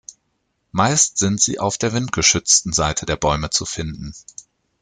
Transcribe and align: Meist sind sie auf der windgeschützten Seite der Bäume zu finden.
Meist 0.71 1.19
sind 1.19 1.39
sie 1.39 1.59
auf 1.59 1.77
der 1.77 1.93
windgeschützten 1.93 2.73
Seite 2.73 3.05
der 3.05 3.17
Bäume 3.17 3.51
zu 3.51 3.65
finden. 3.65 4.15